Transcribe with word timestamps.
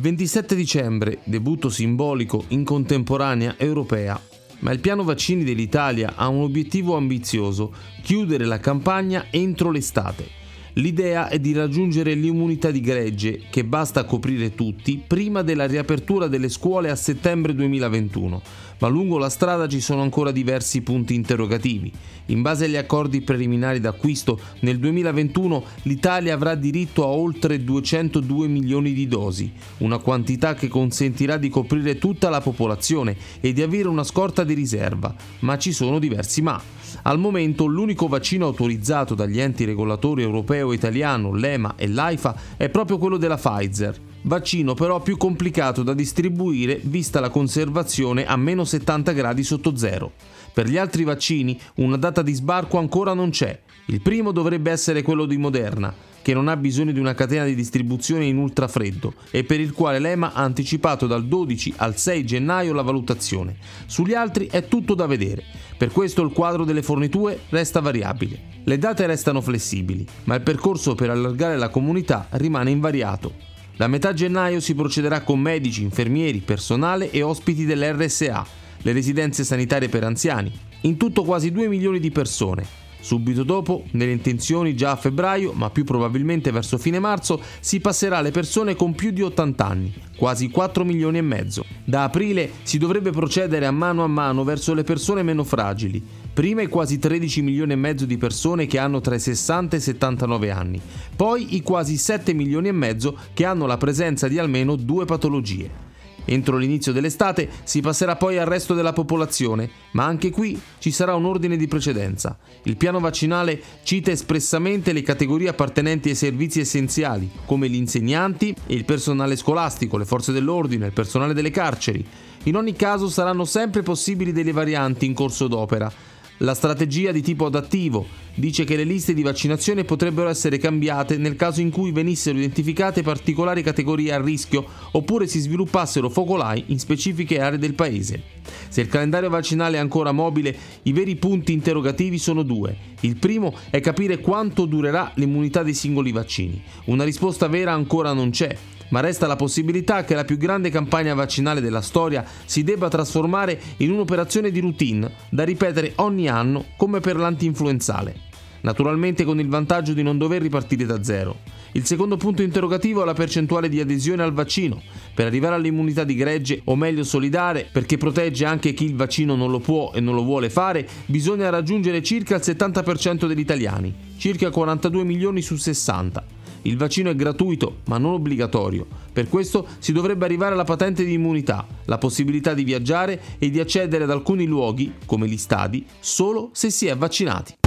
27 0.00 0.54
dicembre, 0.54 1.18
debutto 1.24 1.68
simbolico 1.68 2.44
in 2.48 2.64
contemporanea 2.64 3.56
europea. 3.58 4.20
Ma 4.60 4.70
il 4.70 4.80
piano 4.80 5.02
vaccini 5.02 5.44
dell'Italia 5.44 6.14
ha 6.16 6.28
un 6.28 6.42
obiettivo 6.42 6.96
ambizioso, 6.96 7.74
chiudere 8.02 8.44
la 8.44 8.58
campagna 8.58 9.26
entro 9.30 9.70
l'estate. 9.70 10.41
L'idea 10.76 11.28
è 11.28 11.38
di 11.38 11.52
raggiungere 11.52 12.14
l'immunità 12.14 12.70
di 12.70 12.80
gregge, 12.80 13.42
che 13.50 13.62
basta 13.62 14.04
coprire 14.04 14.54
tutti, 14.54 15.02
prima 15.06 15.42
della 15.42 15.66
riapertura 15.66 16.28
delle 16.28 16.48
scuole 16.48 16.88
a 16.88 16.96
settembre 16.96 17.54
2021, 17.54 18.40
ma 18.78 18.88
lungo 18.88 19.18
la 19.18 19.28
strada 19.28 19.68
ci 19.68 19.80
sono 19.80 20.00
ancora 20.00 20.30
diversi 20.30 20.80
punti 20.80 21.14
interrogativi. 21.14 21.92
In 22.26 22.40
base 22.40 22.64
agli 22.64 22.76
accordi 22.76 23.20
preliminari 23.20 23.80
d'acquisto, 23.80 24.40
nel 24.60 24.78
2021 24.78 25.62
l'Italia 25.82 26.32
avrà 26.32 26.54
diritto 26.54 27.04
a 27.04 27.08
oltre 27.08 27.62
202 27.62 28.48
milioni 28.48 28.94
di 28.94 29.06
dosi, 29.06 29.52
una 29.78 29.98
quantità 29.98 30.54
che 30.54 30.68
consentirà 30.68 31.36
di 31.36 31.50
coprire 31.50 31.98
tutta 31.98 32.30
la 32.30 32.40
popolazione 32.40 33.14
e 33.42 33.52
di 33.52 33.60
avere 33.60 33.88
una 33.88 34.04
scorta 34.04 34.42
di 34.42 34.54
riserva, 34.54 35.14
ma 35.40 35.58
ci 35.58 35.72
sono 35.72 35.98
diversi 35.98 36.40
ma. 36.40 36.58
Al 37.02 37.18
momento 37.18 37.66
l'unico 37.66 38.06
vaccino 38.06 38.46
autorizzato 38.46 39.14
dagli 39.14 39.40
enti 39.40 39.64
regolatori 39.64 40.22
europeo 40.22 40.70
e 40.70 40.76
italiano, 40.76 41.34
l'EMA 41.34 41.74
e 41.76 41.88
l'AIFA, 41.88 42.36
è 42.56 42.68
proprio 42.68 42.98
quello 42.98 43.16
della 43.16 43.36
Pfizer. 43.36 43.98
Vaccino 44.22 44.74
però 44.74 45.00
più 45.00 45.16
complicato 45.16 45.82
da 45.82 45.94
distribuire 45.94 46.80
vista 46.84 47.18
la 47.18 47.28
conservazione 47.28 48.24
a 48.24 48.36
meno 48.36 48.64
70 48.64 49.12
gradi 49.12 49.42
sotto 49.42 49.76
zero. 49.76 50.12
Per 50.52 50.68
gli 50.68 50.76
altri 50.76 51.02
vaccini 51.02 51.58
una 51.76 51.96
data 51.96 52.22
di 52.22 52.32
sbarco 52.32 52.78
ancora 52.78 53.14
non 53.14 53.30
c'è. 53.30 53.58
Il 53.86 54.00
primo 54.00 54.30
dovrebbe 54.30 54.70
essere 54.70 55.02
quello 55.02 55.24
di 55.24 55.36
Moderna, 55.38 55.92
che 56.22 56.32
non 56.32 56.48
ha 56.48 56.56
bisogno 56.56 56.92
di 56.92 57.00
una 57.00 57.14
catena 57.14 57.44
di 57.44 57.54
distribuzione 57.54 58.24
in 58.24 58.38
ultrafreddo 58.38 59.14
e 59.30 59.44
per 59.44 59.60
il 59.60 59.72
quale 59.72 59.98
l'EMA 59.98 60.32
ha 60.32 60.42
anticipato 60.42 61.06
dal 61.06 61.26
12 61.26 61.74
al 61.76 61.96
6 61.96 62.24
gennaio 62.24 62.72
la 62.72 62.82
valutazione. 62.82 63.56
Sugli 63.86 64.14
altri 64.14 64.46
è 64.46 64.66
tutto 64.68 64.94
da 64.94 65.06
vedere. 65.06 65.44
Per 65.76 65.90
questo 65.90 66.22
il 66.22 66.32
quadro 66.32 66.64
delle 66.64 66.82
forniture 66.82 67.40
resta 67.48 67.80
variabile. 67.80 68.50
Le 68.64 68.78
date 68.78 69.06
restano 69.06 69.40
flessibili, 69.40 70.06
ma 70.24 70.36
il 70.36 70.42
percorso 70.42 70.94
per 70.94 71.10
allargare 71.10 71.58
la 71.58 71.68
comunità 71.68 72.28
rimane 72.30 72.70
invariato. 72.70 73.50
Da 73.76 73.88
metà 73.88 74.12
gennaio 74.12 74.60
si 74.60 74.74
procederà 74.74 75.22
con 75.22 75.40
medici, 75.40 75.82
infermieri, 75.82 76.38
personale 76.38 77.10
e 77.10 77.22
ospiti 77.22 77.64
dell'RSA, 77.64 78.46
le 78.82 78.92
residenze 78.92 79.42
sanitarie 79.42 79.88
per 79.88 80.04
anziani. 80.04 80.52
In 80.82 80.96
tutto 80.96 81.24
quasi 81.24 81.50
2 81.50 81.68
milioni 81.68 81.98
di 81.98 82.10
persone, 82.10 82.64
Subito 83.02 83.42
dopo, 83.42 83.82
nelle 83.90 84.12
intenzioni 84.12 84.76
già 84.76 84.92
a 84.92 84.96
febbraio, 84.96 85.52
ma 85.52 85.70
più 85.70 85.82
probabilmente 85.82 86.52
verso 86.52 86.78
fine 86.78 87.00
marzo, 87.00 87.42
si 87.58 87.80
passerà 87.80 88.18
alle 88.18 88.30
persone 88.30 88.76
con 88.76 88.94
più 88.94 89.10
di 89.10 89.22
80 89.22 89.66
anni, 89.66 89.92
quasi 90.16 90.48
4 90.48 90.84
milioni 90.84 91.18
e 91.18 91.22
mezzo. 91.22 91.64
Da 91.84 92.04
aprile 92.04 92.48
si 92.62 92.78
dovrebbe 92.78 93.10
procedere 93.10 93.66
a 93.66 93.72
mano 93.72 94.04
a 94.04 94.06
mano 94.06 94.44
verso 94.44 94.72
le 94.72 94.84
persone 94.84 95.24
meno 95.24 95.42
fragili. 95.42 96.00
Prima 96.32 96.62
i 96.62 96.68
quasi 96.68 97.00
13 97.00 97.42
milioni 97.42 97.72
e 97.72 97.76
mezzo 97.76 98.06
di 98.06 98.16
persone 98.16 98.66
che 98.66 98.78
hanno 98.78 99.00
tra 99.00 99.16
i 99.16 99.20
60 99.20 99.74
e 99.74 99.78
i 99.80 99.82
79 99.82 100.50
anni, 100.52 100.80
poi 101.16 101.56
i 101.56 101.60
quasi 101.62 101.96
7 101.96 102.32
milioni 102.34 102.68
e 102.68 102.72
mezzo 102.72 103.18
che 103.34 103.44
hanno 103.44 103.66
la 103.66 103.78
presenza 103.78 104.28
di 104.28 104.38
almeno 104.38 104.76
due 104.76 105.06
patologie. 105.06 105.90
Entro 106.24 106.56
l'inizio 106.56 106.92
dell'estate 106.92 107.48
si 107.64 107.80
passerà 107.80 108.16
poi 108.16 108.38
al 108.38 108.46
resto 108.46 108.74
della 108.74 108.92
popolazione, 108.92 109.68
ma 109.92 110.04
anche 110.04 110.30
qui 110.30 110.60
ci 110.78 110.90
sarà 110.90 111.14
un 111.14 111.24
ordine 111.24 111.56
di 111.56 111.66
precedenza. 111.66 112.38
Il 112.64 112.76
piano 112.76 113.00
vaccinale 113.00 113.60
cita 113.82 114.10
espressamente 114.10 114.92
le 114.92 115.02
categorie 115.02 115.48
appartenenti 115.48 116.10
ai 116.10 116.14
servizi 116.14 116.60
essenziali, 116.60 117.30
come 117.44 117.68
gli 117.68 117.74
insegnanti 117.74 118.54
e 118.66 118.74
il 118.74 118.84
personale 118.84 119.36
scolastico, 119.36 119.96
le 119.96 120.04
forze 120.04 120.32
dell'ordine, 120.32 120.86
il 120.86 120.92
personale 120.92 121.34
delle 121.34 121.50
carceri. 121.50 122.04
In 122.44 122.56
ogni 122.56 122.74
caso 122.74 123.08
saranno 123.08 123.44
sempre 123.44 123.82
possibili 123.82 124.32
delle 124.32 124.52
varianti 124.52 125.06
in 125.06 125.14
corso 125.14 125.46
d'opera, 125.46 125.92
la 126.42 126.54
strategia 126.54 127.12
di 127.12 127.22
tipo 127.22 127.46
adattivo 127.46 128.04
dice 128.34 128.64
che 128.64 128.76
le 128.76 128.84
liste 128.84 129.14
di 129.14 129.22
vaccinazione 129.22 129.84
potrebbero 129.84 130.28
essere 130.28 130.58
cambiate 130.58 131.16
nel 131.16 131.36
caso 131.36 131.60
in 131.60 131.70
cui 131.70 131.92
venissero 131.92 132.38
identificate 132.38 133.02
particolari 133.02 133.62
categorie 133.62 134.12
a 134.12 134.20
rischio 134.20 134.64
oppure 134.92 135.26
si 135.26 135.38
sviluppassero 135.38 136.08
focolai 136.08 136.64
in 136.66 136.78
specifiche 136.78 137.40
aree 137.40 137.58
del 137.58 137.74
paese. 137.74 138.22
Se 138.68 138.80
il 138.80 138.88
calendario 138.88 139.28
vaccinale 139.28 139.76
è 139.76 139.80
ancora 139.80 140.12
mobile, 140.12 140.56
i 140.82 140.92
veri 140.92 141.14
punti 141.16 141.52
interrogativi 141.52 142.18
sono 142.18 142.42
due. 142.42 142.76
Il 143.00 143.16
primo 143.16 143.54
è 143.70 143.80
capire 143.80 144.18
quanto 144.18 144.64
durerà 144.64 145.12
l'immunità 145.16 145.62
dei 145.62 145.74
singoli 145.74 146.10
vaccini. 146.10 146.60
Una 146.86 147.04
risposta 147.04 147.46
vera 147.46 147.72
ancora 147.72 148.12
non 148.12 148.30
c'è 148.30 148.56
ma 148.92 149.00
resta 149.00 149.26
la 149.26 149.36
possibilità 149.36 150.04
che 150.04 150.14
la 150.14 150.24
più 150.24 150.36
grande 150.36 150.70
campagna 150.70 151.14
vaccinale 151.14 151.60
della 151.60 151.80
storia 151.80 152.24
si 152.44 152.62
debba 152.62 152.88
trasformare 152.88 153.60
in 153.78 153.90
un'operazione 153.90 154.50
di 154.50 154.60
routine 154.60 155.10
da 155.30 155.44
ripetere 155.44 155.92
ogni 155.96 156.28
anno 156.28 156.66
come 156.76 157.00
per 157.00 157.16
l'anti-influenzale. 157.16 158.30
Naturalmente 158.62 159.24
con 159.24 159.40
il 159.40 159.48
vantaggio 159.48 159.92
di 159.92 160.02
non 160.02 160.18
dover 160.18 160.40
ripartire 160.40 160.86
da 160.86 161.02
zero. 161.02 161.38
Il 161.72 161.84
secondo 161.84 162.16
punto 162.16 162.42
interrogativo 162.42 163.02
è 163.02 163.04
la 163.04 163.14
percentuale 163.14 163.68
di 163.68 163.80
adesione 163.80 164.22
al 164.22 164.32
vaccino. 164.32 164.80
Per 165.14 165.26
arrivare 165.26 165.56
all'immunità 165.56 166.04
di 166.04 166.14
gregge, 166.14 166.60
o 166.64 166.76
meglio 166.76 167.02
solidare, 167.02 167.66
perché 167.72 167.96
protegge 167.96 168.44
anche 168.44 168.72
chi 168.72 168.84
il 168.84 168.94
vaccino 168.94 169.34
non 169.34 169.50
lo 169.50 169.58
può 169.58 169.90
e 169.92 170.00
non 170.00 170.14
lo 170.14 170.22
vuole 170.22 170.48
fare, 170.48 170.86
bisogna 171.06 171.50
raggiungere 171.50 172.02
circa 172.02 172.36
il 172.36 172.42
70% 172.44 173.26
degli 173.26 173.40
italiani, 173.40 173.92
circa 174.16 174.50
42 174.50 175.02
milioni 175.02 175.42
su 175.42 175.56
60. 175.56 176.41
Il 176.62 176.76
vaccino 176.76 177.10
è 177.10 177.14
gratuito 177.14 177.78
ma 177.86 177.98
non 177.98 178.14
obbligatorio. 178.14 178.86
Per 179.12 179.28
questo 179.28 179.66
si 179.78 179.92
dovrebbe 179.92 180.24
arrivare 180.24 180.54
alla 180.54 180.64
patente 180.64 181.04
di 181.04 181.12
immunità, 181.12 181.66
la 181.86 181.98
possibilità 181.98 182.54
di 182.54 182.64
viaggiare 182.64 183.20
e 183.38 183.50
di 183.50 183.60
accedere 183.60 184.04
ad 184.04 184.10
alcuni 184.10 184.46
luoghi, 184.46 184.94
come 185.04 185.28
gli 185.28 185.36
stadi, 185.36 185.84
solo 186.00 186.50
se 186.52 186.70
si 186.70 186.86
è 186.86 186.96
vaccinati. 186.96 187.61